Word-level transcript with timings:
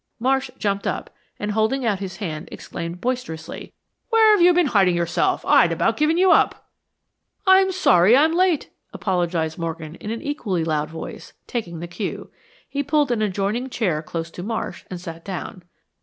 Marsh 0.19 0.49
jumped 0.57 0.87
up, 0.87 1.11
and 1.37 1.51
holding 1.51 1.85
out 1.85 1.99
his 1.99 2.17
hand, 2.17 2.49
exclaimed 2.51 2.99
boisterously, 2.99 3.71
"Where 4.09 4.31
have 4.31 4.41
you 4.41 4.51
been 4.51 4.65
hiding 4.65 4.95
yourself? 4.95 5.45
I'd 5.45 5.71
about 5.71 5.95
given 5.95 6.17
you 6.17 6.31
up." 6.31 6.65
"I'm 7.45 7.71
sorry 7.71 8.15
I 8.17 8.23
am 8.25 8.33
late," 8.33 8.71
apologized 8.93 9.59
Morgan, 9.59 9.93
in 9.93 10.09
an 10.09 10.23
equally 10.23 10.63
loud 10.63 10.89
voice, 10.89 11.33
taking 11.45 11.81
the 11.81 11.87
cue. 11.87 12.31
He 12.67 12.81
pulled 12.81 13.11
an 13.11 13.21
adjoining 13.21 13.69
chair 13.69 14.01
close 14.01 14.31
to 14.31 14.41
Marsh 14.41 14.85
and 14.89 14.99
sat 14.99 15.23
down. 15.23 15.61